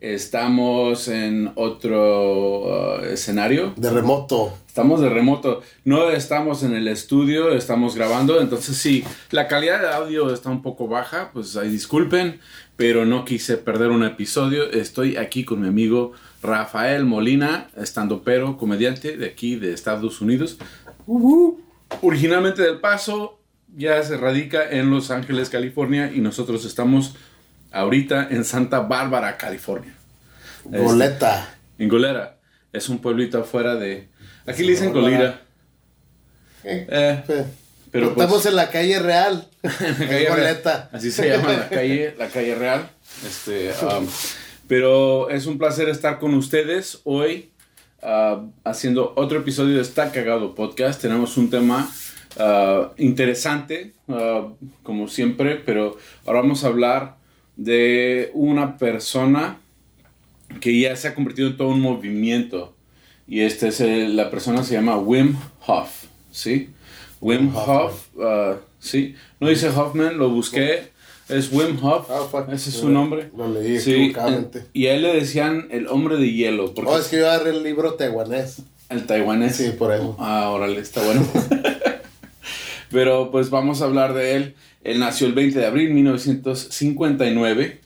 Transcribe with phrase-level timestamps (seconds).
[0.00, 3.72] Estamos en otro uh, escenario.
[3.76, 4.56] De remoto.
[4.68, 5.62] Estamos de remoto.
[5.84, 8.40] No estamos en el estudio, estamos grabando.
[8.40, 11.30] Entonces, sí, la calidad de audio está un poco baja.
[11.32, 12.38] Pues ahí disculpen,
[12.76, 14.70] pero no quise perder un episodio.
[14.70, 16.12] Estoy aquí con mi amigo
[16.44, 20.58] Rafael Molina, estando pero, comediante de aquí, de Estados Unidos.
[22.02, 23.40] Originalmente del Paso,
[23.76, 27.16] ya se radica en Los Ángeles, California, y nosotros estamos
[27.72, 29.94] ahorita en Santa Bárbara, California.
[30.64, 31.40] Goleta.
[31.40, 32.36] Este, en Golera.
[32.72, 34.08] Es un pueblito afuera de...
[34.46, 35.42] Aquí le dicen Golira.
[36.64, 37.44] Eh, eh,
[37.90, 39.48] pero pues estamos en la calle real.
[39.62, 40.90] en la calle Goleta.
[40.92, 42.88] Así se llama la calle, la calle real.
[43.26, 44.06] Este, um,
[44.66, 47.50] pero es un placer estar con ustedes hoy
[48.02, 51.00] uh, haciendo otro episodio de Está Cagado Podcast.
[51.00, 51.90] Tenemos un tema
[52.38, 57.17] uh, interesante, uh, como siempre, pero ahora vamos a hablar
[57.58, 59.58] de una persona
[60.60, 62.74] que ya se ha convertido en todo un movimiento.
[63.26, 66.70] Y este es la persona se llama Wim Hof, ¿sí?
[67.20, 69.14] Wim Hof, uh, sí.
[69.40, 70.96] No dice Hoffman, lo busqué.
[71.28, 73.30] Es Wim Hof, ah, ese es su nombre.
[73.36, 74.14] Lo leí sí,
[74.72, 76.72] Y a él le decían el hombre de hielo.
[76.72, 78.62] Porque oh, es que yo agarré el libro taiwanés.
[78.88, 79.56] ¿El taiwanés?
[79.56, 80.16] Sí, por eso.
[80.18, 81.26] Ah, órale, está bueno.
[82.90, 84.54] Pero pues vamos a hablar de él.
[84.88, 87.80] Él nació el 20 de abril de 1959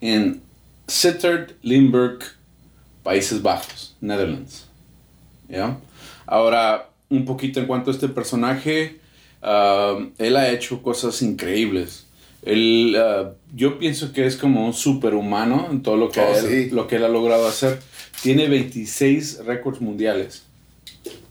[0.00, 0.40] en
[0.86, 2.20] Sittard, Limburg,
[3.02, 4.66] Países Bajos, Netherlands.
[5.48, 5.80] ¿Ya?
[6.26, 9.00] Ahora, un poquito en cuanto a este personaje,
[9.42, 12.06] uh, él ha hecho cosas increíbles.
[12.42, 16.70] Él, uh, yo pienso que es como un superhumano en todo lo que, oh, él,
[16.70, 17.80] lo que él ha logrado hacer.
[18.22, 20.44] Tiene 26 récords mundiales.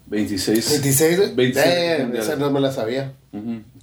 [0.07, 0.69] 26.
[0.69, 1.35] 26.
[1.35, 3.13] 26 eh, esa no me la sabía.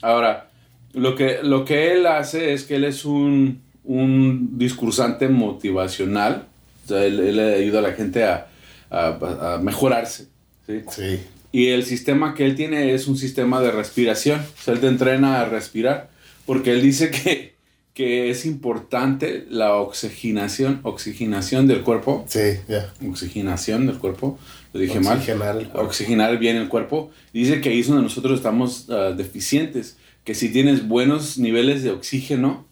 [0.02, 0.50] Ahora,
[0.94, 6.46] lo que, lo que él hace es que él es un, un discursante motivacional.
[6.84, 8.46] O sea, él, le ayuda a la gente a,
[8.90, 10.28] a, mejorarse.
[10.66, 10.82] ¿sí?
[10.90, 11.20] ¿sí?
[11.52, 14.40] Y el sistema que él tiene es un sistema de respiración.
[14.40, 16.10] O sea, él te entrena a respirar.
[16.46, 17.54] Porque él dice que,
[17.94, 22.24] que es importante la oxigenación, oxigenación del cuerpo.
[22.28, 22.92] Sí, ya.
[23.08, 24.38] Oxigenación del cuerpo.
[24.72, 25.22] Lo dije mal.
[25.26, 27.10] El Oxigenar bien el cuerpo.
[27.32, 31.90] dice que ahí es donde nosotros estamos ah, deficientes que si tienes buenos niveles de
[31.90, 32.64] oxígeno,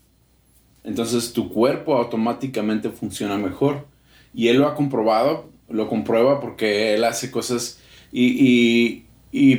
[0.85, 3.87] entonces tu cuerpo automáticamente funciona mejor.
[4.35, 7.79] Y él lo ha comprobado, lo comprueba porque él hace cosas
[8.11, 9.05] y,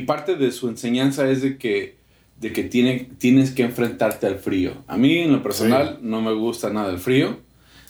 [0.06, 1.96] parte de su enseñanza es de que,
[2.40, 4.72] de que tiene, tienes que enfrentarte al frío.
[4.86, 7.38] A mí en lo personal no me gusta nada el frío.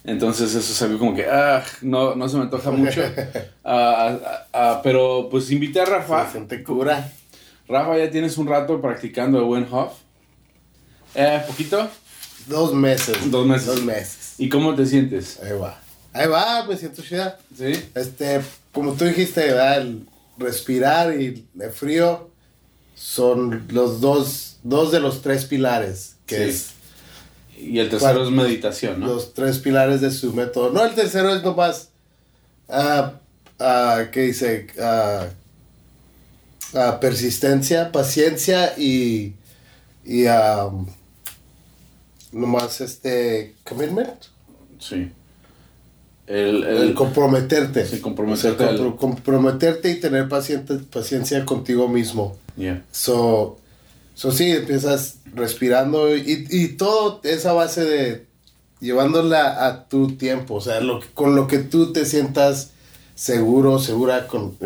[0.05, 3.01] Entonces eso es algo como que, ah, no, no se me antoja mucho.
[3.67, 6.31] Ah, ah, ah, pero pues invité a Rafa.
[6.31, 7.11] Se cura.
[7.69, 9.93] Rafa, ya tienes un rato practicando el Wim Hof.
[11.15, 11.89] Eh, ¿Poquito?
[12.47, 13.31] Dos meses.
[13.31, 13.67] Dos meses.
[13.67, 14.35] Dos meses.
[14.39, 15.41] ¿Y cómo te sientes?
[15.43, 15.81] Ahí va.
[16.13, 17.39] Ahí va, me siento chida.
[17.57, 17.73] Sí.
[17.95, 18.41] Este,
[18.73, 22.31] como tú dijiste, el respirar y el frío
[22.95, 26.71] son los dos, dos de los tres pilares que es.
[27.57, 29.07] Y el tercero es meditación, ¿no?
[29.07, 30.71] Los tres pilares de su método.
[30.71, 31.91] No, el tercero es nomás,
[32.69, 33.11] uh,
[33.63, 34.67] uh, ¿qué dice?
[34.77, 35.27] Uh,
[37.01, 39.35] persistencia, paciencia y,
[40.05, 40.87] y um,
[42.33, 44.25] nomás este commitment.
[44.79, 45.11] Sí.
[46.27, 47.87] El, comprometerte.
[47.87, 48.65] Sí, comprometerte.
[48.97, 52.37] comprometerte y tener paciente, paciencia contigo mismo.
[52.57, 52.83] Yeah.
[52.93, 53.59] So,
[54.15, 58.27] so sí, empiezas respirando y, y todo esa base de
[58.85, 62.71] llevándola a tu tiempo, o sea, lo, con lo que tú te sientas
[63.15, 64.56] seguro, segura con...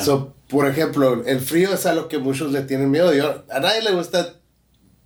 [0.00, 3.10] So, por ejemplo, el frío es a lo que muchos le tienen miedo.
[3.50, 4.34] a nadie le gusta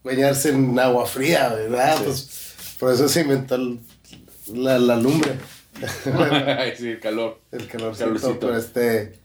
[0.04, 1.96] bañarse en agua fría, ¿verdad?
[2.04, 3.56] Pues, por eso se inventó
[4.52, 5.38] la, la, lumbre.
[6.76, 7.40] sí, el calor.
[7.50, 9.18] El calorcito, pero este...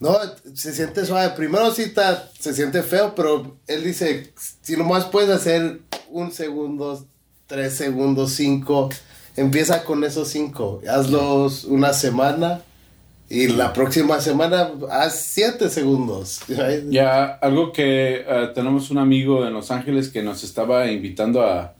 [0.00, 0.16] No,
[0.54, 1.36] se siente suave.
[1.36, 4.32] Primero sí está, se siente feo, pero él dice,
[4.62, 7.06] si nomás puedes hacer un segundo,
[7.46, 8.88] tres segundos, cinco,
[9.36, 10.80] empieza con esos cinco.
[10.88, 12.62] Hazlos una semana
[13.30, 16.40] y la próxima semana a 7 segundos.
[16.90, 21.72] Ya, algo que eh, tenemos un amigo en Los Ángeles que nos estaba invitando a,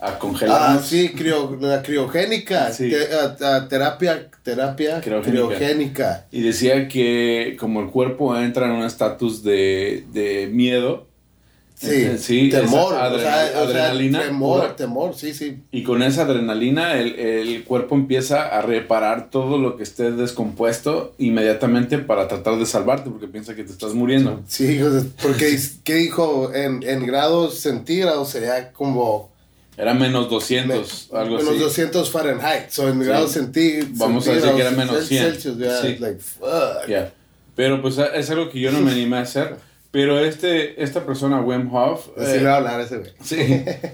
[0.00, 0.82] a congelarnos.
[0.82, 2.70] Ah, sí, crio- la criogénica.
[2.72, 2.90] Sí.
[2.90, 3.08] te-
[3.44, 5.46] a- a terapia terapia Criogénica.
[5.48, 6.26] criogénica.
[6.30, 11.07] Y decía que como el cuerpo entra en un estatus de, de miedo,
[11.80, 12.94] Sí, sí, temor.
[12.94, 14.76] o sea, o sea, adrenalina temor, pura.
[14.76, 15.58] temor, sí, sí.
[15.70, 21.14] y con esa adrenalina el, el cuerpo empieza a reparar todo lo que esté descompuesto
[21.18, 24.42] inmediatamente para tratar de salvarte porque piensa que te estás muriendo.
[24.48, 24.80] Sí,
[25.22, 26.52] porque, ¿qué dijo?
[26.52, 29.30] En, en grados centígrados sería como
[29.76, 31.58] Era menos 200, algo menos así.
[31.60, 32.70] 200 Fahrenheit.
[32.70, 33.04] So, en Sí.
[33.06, 35.24] grados centí- Vamos a decir que era centígrados, menos 100.
[35.24, 35.96] Celsius, yeah, Sí.
[36.00, 36.88] like, fuck.
[36.88, 37.12] Ya.
[37.54, 39.67] Pero pues es algo que yo no me animé a hacer.
[39.90, 43.10] Pero este, esta persona, Wim Hof, Así eh, le va a hablar ese güey.
[43.22, 43.38] Sí,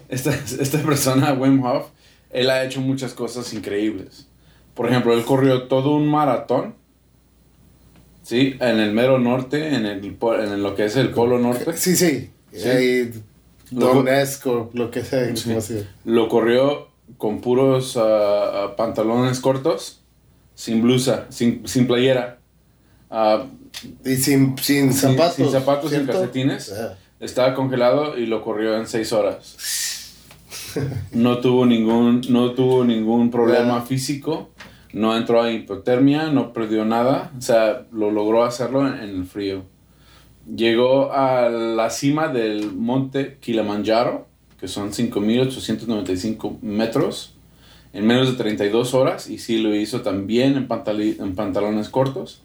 [0.08, 1.86] esta, esta persona, Wim Hof,
[2.30, 4.26] él ha hecho muchas cosas increíbles.
[4.74, 6.74] Por ejemplo, él corrió todo un maratón,
[8.22, 8.56] ¿sí?
[8.60, 11.76] En el mero norte, en, el, en lo que es el polo norte.
[11.76, 12.30] Sí, sí.
[12.52, 12.68] Sí.
[12.68, 13.12] Ahí,
[13.70, 15.34] Donetsk o lo que sea.
[15.36, 15.52] Sí.
[15.52, 15.86] así.
[16.04, 16.88] Lo corrió
[17.18, 20.00] con puros ah, pantalones cortos,
[20.54, 22.38] sin blusa, sin, sin playera.
[23.10, 23.46] Ah,
[24.04, 25.34] Y sin, sin Sin- zapatos.
[25.36, 26.20] sin zapatos, sin ¿cierto?
[26.20, 26.72] calcetines.
[26.72, 26.94] Ah.
[27.20, 29.56] estaba congelado y lo corrió en seis horas.
[31.12, 34.50] No tuvo ningún, no tuvo ningún problema físico,
[34.92, 39.24] no entró a hipotermia, no perdió nada, o sea, lo logró hacerlo en, en el
[39.24, 39.62] frío.
[40.54, 44.26] Llegó a la cima del monte Kilimanjaro,
[44.60, 47.34] que son 5.895 metros,
[47.92, 50.68] en menos de 32 horas, y sí lo hizo también en,
[51.20, 52.40] en pantalones cortos.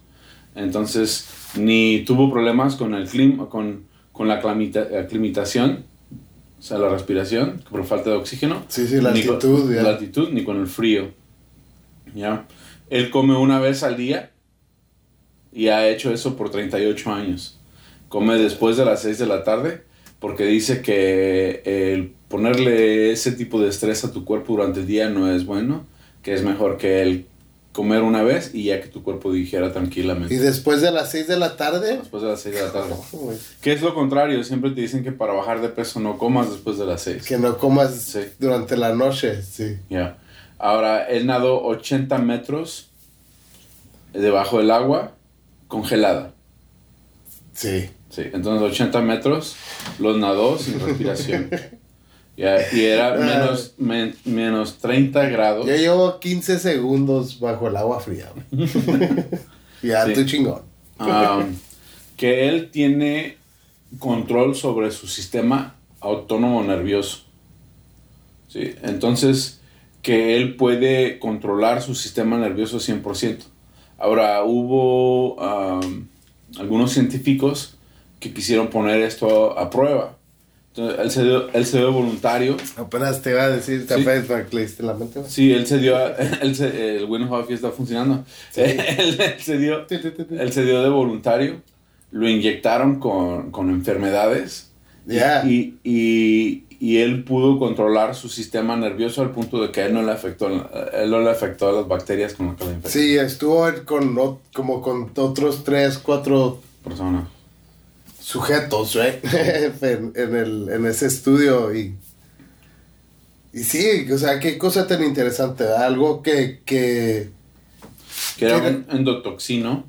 [0.60, 1.28] Entonces,
[1.58, 5.86] ni tuvo problemas con el clima, con, con la aclimatación,
[6.60, 8.64] o sea, la respiración, por falta de oxígeno.
[8.68, 9.84] Sí, sí, la con- altitud, ya.
[9.84, 11.12] La altitud, ni con el frío.
[12.14, 12.46] ¿Ya?
[12.90, 14.32] Él come una vez al día
[15.54, 17.60] y ha hecho eso por 38 años.
[18.10, 19.84] Come después de las 6 de la tarde
[20.20, 25.08] porque dice que el ponerle ese tipo de estrés a tu cuerpo durante el día
[25.10, 25.86] no es bueno,
[26.24, 27.26] que es mejor que el
[27.80, 30.38] comer una vez y ya que tu cuerpo digiera Y tranquilamente.
[30.38, 31.96] después de las 6 de la tarde.
[32.00, 32.94] Después de las 6 de la tarde.
[33.14, 36.50] Uy, Que es lo contrario, siempre te dicen que para bajar de peso no comas
[36.52, 37.26] después de las 6.
[37.26, 38.20] Que no comas Sí.
[38.38, 39.78] durante la noche, sí.
[39.90, 40.18] Ya.
[40.58, 42.90] Ahora, él nadó 80 metros
[44.12, 45.14] debajo del agua
[45.70, 46.34] congelada.
[47.54, 47.90] Sí.
[48.10, 49.56] Sí, entonces 80 metros
[50.00, 51.50] los nadó sin respiración.
[52.72, 55.66] Y era menos, men- menos 30 grados.
[55.68, 58.32] Yo llevo 15 segundos bajo el agua fría.
[59.82, 60.14] ya, Sí.
[60.14, 60.62] tú chingón.
[61.00, 61.56] Um,
[62.18, 63.38] que él tiene
[63.98, 67.24] control sobre su sistema autónomo nervioso.
[68.48, 68.74] ¿Sí?
[68.84, 69.60] Entonces,
[70.02, 73.40] que él puede controlar su sistema nervioso 100%.
[73.98, 76.08] Ahora, hubo um,
[76.58, 77.76] algunos científicos
[78.20, 80.18] que quisieron poner esto a prueba.
[80.76, 82.56] Entonces, él se dio, él se dio voluntario.
[82.78, 84.02] Apenas te iba a decir, te Sí.
[84.02, 85.22] apenas para que le diste la mente.
[85.28, 85.96] Sí, él se dio,
[86.42, 88.24] él se, el Hof ya está funcionando.
[88.56, 88.80] él,
[89.20, 91.62] él se dio, él se dio de voluntario,
[92.12, 94.72] lo inyectaron con, con enfermedades
[95.06, 95.44] Ya.
[95.46, 100.02] y, y, y él pudo controlar su sistema nervioso al punto de que él no
[100.04, 103.18] le afectó, él no le afectó a las bacterias con las que le infectó Sí,
[103.18, 104.16] estuvo con,
[104.54, 107.28] como con otros 3, 4 persona.
[108.30, 109.24] Sujetos, right?
[109.82, 111.96] en, en el, en ese estudio y...
[113.52, 115.86] Y sí, o sea, qué cosa tan interesante, ¿verdad?
[115.86, 117.32] algo que, que
[118.38, 119.86] Que era un endotoxino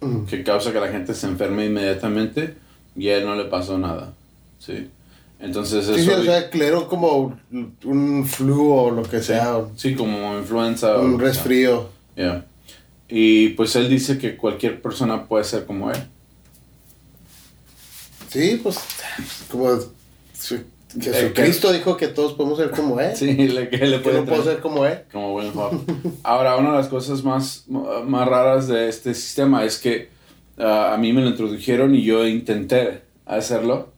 [0.00, 2.54] mm, que causa que la gente se enferme inmediatamente
[2.96, 4.12] y a él no le pasó nada.
[4.58, 4.88] ¿sí?
[5.38, 5.94] Entonces eso...
[5.96, 6.50] sí, o sea,
[6.88, 7.38] como
[7.84, 10.96] un flu o lo que Sí, sea, sí, como influenza.
[10.96, 11.28] o un sea.
[11.28, 11.88] resfrío.
[12.16, 12.44] Ya.
[13.08, 16.02] Y pues él dice que cualquier persona puede ser como él.
[18.34, 18.78] Sí, pues,
[19.50, 19.70] como
[20.34, 20.60] su-
[21.00, 23.16] Jesucristo dijo que todos podemos ser como él.
[23.16, 25.00] Sí, le, que le Que puede no puedo ser como él.
[25.12, 25.74] como Hof.
[26.22, 30.08] Ahora, una de las cosas más, más raras de este sistema es que
[30.58, 33.92] ah, a mí me lo introdujeron y yo intenté hacerlo.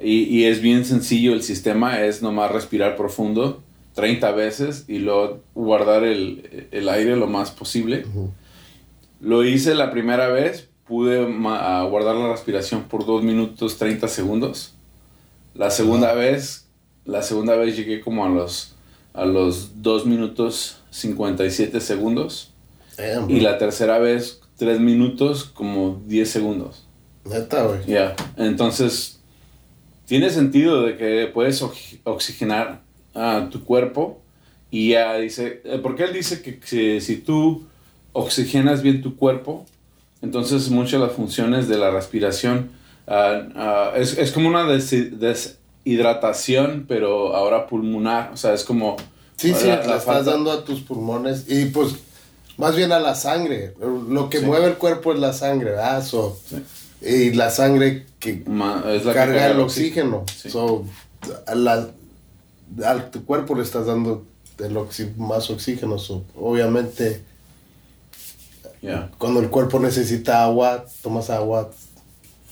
[0.00, 3.62] Y, y es bien sencillo el sistema, es nomás respirar profundo
[3.94, 8.04] 30 veces y luego guardar el, el aire lo más posible.
[9.20, 14.74] Lo hice la primera vez, pude ah, guardar la respiración por 2 minutos 30 segundos.
[15.54, 16.66] La segunda vez,
[17.04, 18.74] la segunda vez llegué como a los,
[19.14, 22.52] a los 2 minutos 57 segundos.
[22.96, 26.84] Damn, Y la tercera vez, 3 minutos como 10 segundos.
[27.24, 27.80] Neta, güey.
[27.86, 29.20] Ya, entonces
[30.06, 32.80] tiene sentido de que puedes oxi- oxigenar
[33.14, 34.20] a tu cuerpo
[34.70, 37.64] y ya dice, eh, porque él dice que, si- si tú
[38.12, 39.64] oxigenas bien tu cuerpo,
[40.22, 42.70] entonces muchas de las funciones de la respiración
[43.06, 48.30] ah, ah, es, es como una desi- des- hidratación, pero ahora pulmonar.
[48.32, 48.96] O sea, es como.
[49.36, 51.96] Sí, sí, la- la, la estás dando a tus pulmones y pues
[52.56, 53.74] más bien a la sangre.
[54.08, 54.44] Lo que Sí.
[54.46, 56.04] mueve el cuerpo es la sangre, ¿verdad?
[56.04, 56.62] So, Sí.
[57.04, 60.24] Y la sangre que Ma- es la que carga el oxígeno.
[60.36, 60.50] Sí.
[60.50, 60.84] So,
[61.48, 61.88] a, la,
[62.84, 64.24] a tu cuerpo le estás dando
[64.60, 65.98] el oxi- más oxígeno.
[65.98, 67.22] So, obviamente,
[68.82, 71.70] Yeah, cuando el cuerpo necesita agua, tomas agua.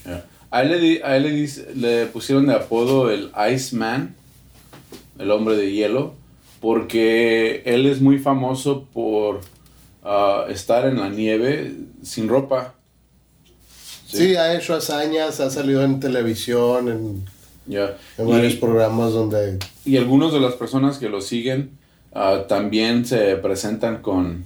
[0.05, 0.25] yeah.
[0.49, 4.15] A él, le, di- a él le, dice- le pusieron de apodo el Iceman,
[5.19, 6.13] el hombre de hielo,
[6.61, 9.41] porque él es muy famoso por
[10.03, 12.75] ah, estar en la nieve sin ropa.
[14.07, 14.35] Sí.
[14.35, 17.25] ha hecho hazañas, ha salido en televisión, en,
[17.67, 17.95] Yeah.
[18.17, 19.59] en Y- varios programas donde...
[19.85, 21.77] Y algunos de las personas que lo siguen
[22.13, 24.43] ah, también se presentan con,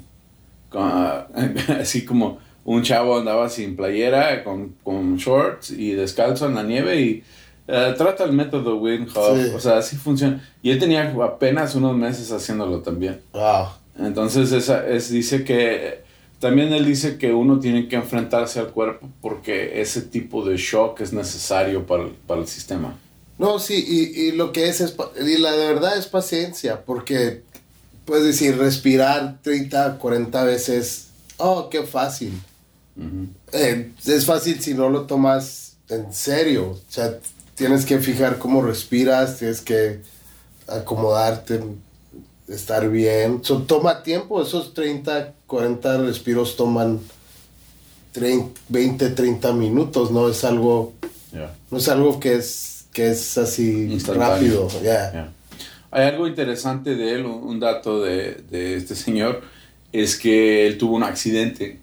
[1.79, 6.99] así como un chavo andaba sin playera, con, con shorts y descalzo en la nieve
[6.99, 7.23] y
[7.67, 9.51] ah, trata el método Wim Hof, Sí.
[9.55, 10.43] o sea, así funciona.
[10.63, 13.21] Y él tenía apenas unos meses haciéndolo también.
[13.33, 13.67] Wow.
[13.99, 16.03] Entonces esa, es, dice que,
[16.39, 20.99] también él dice que uno tiene que enfrentarse al cuerpo porque ese tipo de shock
[21.01, 22.97] es necesario para, para el sistema.
[23.37, 27.43] No, sí, y, y lo que es, es y la de verdad es paciencia, porque
[28.05, 31.07] puedes decir, respirar 30, 40 veces,
[31.37, 32.39] oh, qué fácil.
[32.95, 33.27] Ujú.
[33.51, 37.17] Eh, es fácil si no lo tomas en serio, o sea,
[37.55, 40.01] tienes que fijar cómo respiras, tienes que
[40.67, 41.61] acomodarte,
[42.47, 43.41] estar bien.
[43.43, 46.99] So, toma tiempo, esos 30, 40 respiros toman
[48.13, 50.29] 30, 20, 30 minutos, ¿no?
[50.29, 50.93] Es algo,
[51.33, 51.53] Yeah.
[51.69, 55.11] no es algo que es, que es así rápido, ya.
[55.11, 55.33] Ya.
[55.95, 59.43] Hay algo interesante de él, un dato de, de este señor,
[59.93, 61.81] es que él tuvo un accidente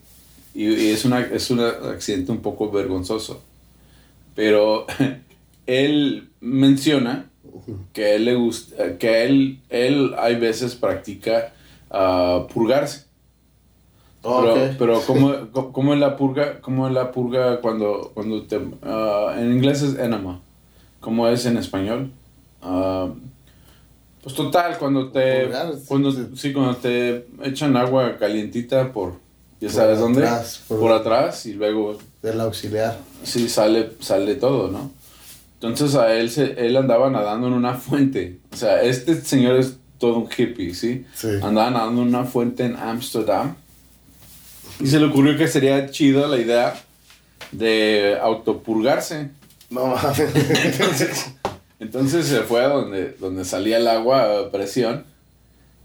[0.54, 3.42] y, y es, una, es un accidente un poco vergonzoso.
[4.34, 4.86] Pero
[5.66, 7.30] él menciona
[7.92, 11.54] que a él le gusta, que él, él hay veces practica
[11.90, 13.06] ah, purgarse.
[14.22, 14.56] Oh, Pero, ok.
[14.78, 16.60] pero ¿cómo, cómo- es la purga?
[16.60, 18.60] ¿Cómo es la purga cuando, cuando te...
[18.82, 20.40] ah, en inglés es enema.
[21.00, 22.12] ¿Cómo es en español?
[22.62, 23.12] Ah,
[24.22, 25.50] pues total, cuando te...
[25.86, 26.28] Cuando, sí.
[26.36, 29.14] sí, cuando te echan agua calientita por...
[29.60, 30.22] ¿Ya Por sabes dónde?
[30.26, 30.80] atrás, por...
[30.80, 32.98] por- atrás y luego Del auxiliar.
[33.22, 34.90] sí sale, sale todo, ¿no?
[35.54, 38.38] Entonces a él, se, él andaba nadando en una fuente.
[38.52, 41.06] O sea, este señor es todo un hippie, ¿sí?
[41.14, 41.28] Sí.
[41.42, 43.54] Andaba nadando en una fuente en Ámsterdam.
[44.80, 46.74] Y se le ocurrió que sería chido la idea
[47.52, 49.30] de autopurgarse.
[49.70, 50.18] No mames.
[50.64, 51.26] Entonces,
[51.82, 55.04] entonces se fue a donde, donde salía el agua a presión.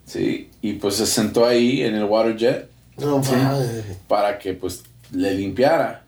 [0.06, 0.50] ¿sí?
[0.62, 3.32] Y pues se sentó ahí en el water jet no Sí.
[3.36, 3.84] mames.
[4.08, 6.04] para que pues le limpiara.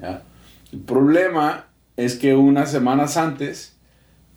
[0.00, 0.22] ¿ya?
[0.72, 1.66] El problema
[1.96, 3.72] es que unas semanas antes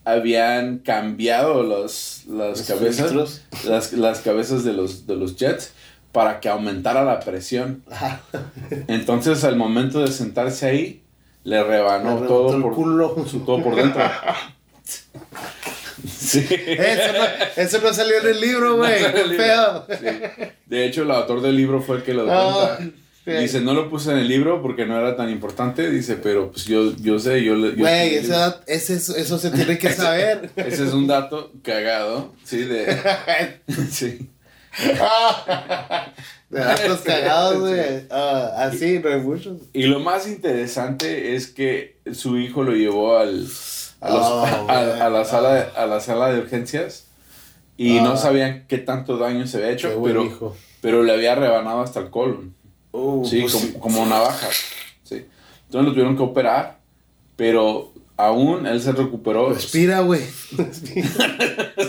[0.05, 3.41] habían cambiado los, las Los cabezas, filtros.
[3.65, 5.73] las, las cabezas de los, de los jets
[6.11, 7.83] para que aumentara la presión.
[8.87, 11.03] Entonces al momento de sentarse ahí,
[11.43, 13.15] le rebanó Le todo por, culo.
[13.45, 14.01] todo por dentro.
[16.07, 16.45] Sí.
[16.49, 19.01] Eso no, eso no salió en el libro, güey.
[19.01, 19.85] No.
[19.87, 20.05] Sí.
[20.65, 22.77] De hecho, el autor del libro fue el que lo cuenta.
[22.79, 22.93] sí.
[23.31, 25.89] Dice, no lo puse en el libro porque no era tan importante.
[25.89, 27.71] Dice, pero pues yo, yo sé, yo le...
[27.71, 30.49] Güey, eso, eso se tiene que saber.
[30.55, 32.97] Ese es un dato cagado, sí, de...
[33.91, 34.29] sí.
[36.49, 38.05] De datos cagados, güey.
[38.09, 39.57] Ah, así, no hay muchos.
[39.73, 43.47] Y lo más interesante es que su hijo lo llevó al,
[44.01, 47.05] a, los- Oh, a- a la sala de, a la sala de urgencias
[47.77, 48.03] y Ah.
[48.03, 50.55] no sabían qué tanto daño se había hecho, pero, hijo.
[50.81, 52.53] pero le había rebanado hasta el colon.
[52.91, 54.47] Uh, Sí, pues como, como navaja.
[55.03, 55.25] Sí.
[55.65, 56.79] Entonces lo tuvieron que operar,
[57.35, 60.21] pero aún él se recuperó Respira, güey.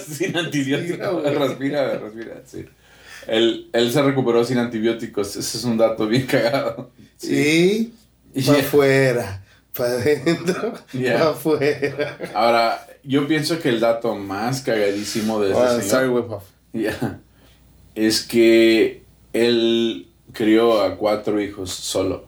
[0.06, 1.22] sin antibióticos.
[1.22, 1.38] Respira.
[1.46, 2.64] Respira, respira, sí.
[3.26, 5.36] Él, él se recuperó sin antibióticos.
[5.36, 6.90] Ese es un dato bien cagado.
[7.16, 7.94] Sí.
[8.34, 9.44] Y- Para afuera.
[9.78, 10.75] Para adentro.
[10.92, 11.18] Yeah.
[11.18, 12.18] Para afuera.
[12.35, 16.90] Ahora, yo pienso que el dato más cagadísimo de ese Ah, señor sorry,
[17.94, 22.26] es que él crió a cuatro hijos solo.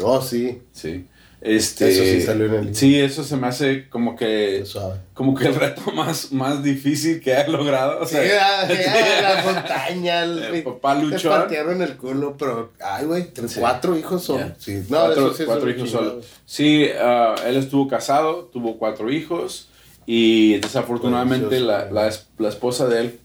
[0.00, 0.62] Oh, sí.
[0.72, 1.06] Sí.
[1.44, 2.74] Este, Eso sí salió en el.
[2.76, 5.00] Sí, eso se me hace como que suave.
[5.12, 8.00] como que el reto más, más difícil que ha logrado.
[8.02, 10.22] O Sí, sea, ya, ya, la montaña.
[10.22, 11.32] el- Eh, papá Te luchón.
[11.32, 13.58] partieron el culo, pero, ay, güey, Sí.
[13.58, 14.54] cuatro hijos son.
[14.58, 15.86] Sí, no, cuatro sí hijos chingado.
[15.88, 16.20] solo.
[16.46, 19.66] Sí, ah, él estuvo casado, tuvo cuatro hijos
[20.06, 23.18] y desafortunadamente la, la, es- la esposa de él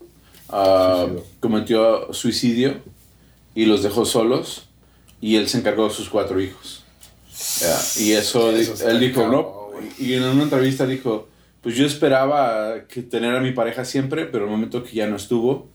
[0.49, 1.23] ah, Suicidio.
[1.39, 2.73] cometió suicidio
[3.53, 4.63] y los dejó solos
[5.21, 6.83] y él se encargó de sus cuatro hijos.
[7.61, 11.27] Ya, Y eso, Eso él dijo, no, y en una entrevista dijo,
[11.61, 15.15] pues yo esperaba que tener a mi pareja siempre, pero el momento que ya no
[15.15, 15.67] estuvo,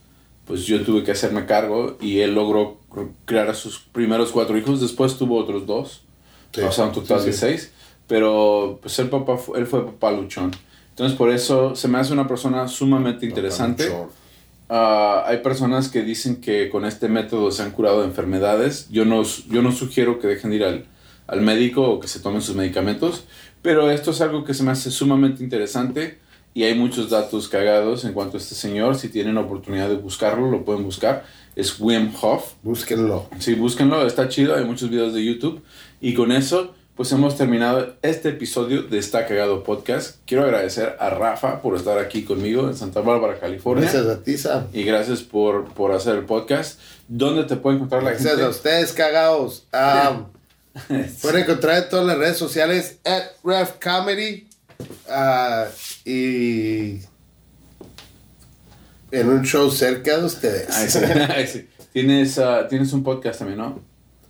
[0.46, 2.80] pues yo tuve que hacerme cargo y él logró
[3.24, 6.02] crear a sus primeros cuatro hijos, después tuvo otros dos,
[6.62, 7.72] o sea, un total de seis,
[8.06, 10.50] pero pues el papá, él fue papá luchón.
[10.90, 13.90] Entonces por eso se me hace una persona sumamente interesante.
[14.68, 18.88] Ah, hay personas que dicen que con este método se han curado de enfermedades.
[18.90, 20.86] Yo no, yo no sugiero que dejen de ir al,
[21.26, 23.24] al médico o que se tomen sus medicamentos,
[23.62, 26.18] pero esto es algo que se me hace sumamente interesante
[26.54, 28.96] y hay muchos datos cagados en cuanto a este señor.
[28.96, 31.24] Si tienen oportunidad de buscarlo, lo pueden buscar.
[31.56, 32.52] Es Wim Hof.
[32.62, 33.28] Búsquenlo.
[33.38, 34.06] Sí, búsquenlo.
[34.06, 34.54] Está chido.
[34.54, 35.62] Hay muchos videos de YouTube.
[36.00, 40.18] Y con eso, pues hemos terminado este episodio de Está Cagado Podcast.
[40.26, 43.84] Quiero agradecer a Rafa por estar aquí conmigo en Santa Bárbara, California.
[43.84, 44.66] Gracias a ti, Sam.
[44.74, 46.78] Y gracias por, por hacer el podcast.
[47.08, 48.24] ¿Dónde te puede encontrar la gente?
[48.24, 49.66] Gracias a ustedes, cagados.
[49.72, 50.24] Um,
[51.22, 54.48] pueden encontrar en todas las redes sociales at Ref Comedy.
[55.08, 55.68] Uh,
[56.04, 57.00] y
[59.10, 60.68] en un show cerca de ustedes.
[61.92, 63.82] Tienes, uh, tienes un podcast también, ¿no?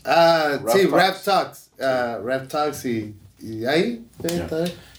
[0.05, 1.71] Ah, sí, Rap Talks.
[1.79, 4.05] Rap Talks y, y ahí.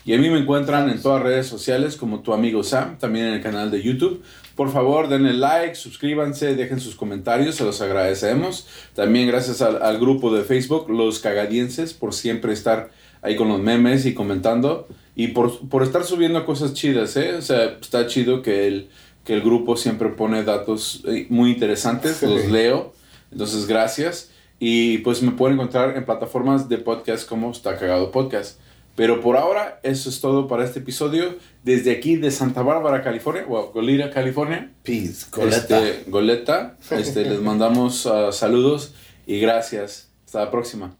[0.05, 3.27] Y a mí me encuentran en todas las redes sociales como tu amigo Sam, también
[3.27, 4.23] en el canal de YouTube.
[4.55, 8.67] Por favor, denle like, suscríbanse, dejen sus comentarios, se los agradecemos.
[8.93, 12.91] También gracias al, al grupo de Facebook, Los Cagadienses, por siempre estar
[13.23, 14.87] ahí con los memes y comentando.
[15.15, 17.35] Y por, por estar subiendo cosas chidas, ¿eh?
[17.35, 18.89] O sea, está chido que el,
[19.23, 22.93] que el grupo siempre pone datos eh, muy interesantes, los leo.
[23.31, 24.29] Entonces, gracias.
[24.59, 28.59] Y pues me pueden encontrar en plataformas de podcast como Está Cagado Podcast.
[28.95, 31.37] Pero por ahora, eso es todo para este episodio.
[31.63, 34.71] Desde aquí de Santa Bárbara, California, o Golira, California.
[34.83, 35.87] Peace, Goleta.
[35.87, 36.77] Este, Goleta.
[36.91, 38.93] Este, les mandamos uh, saludos
[39.25, 40.09] y gracias.
[40.25, 40.95] Hasta la próxima.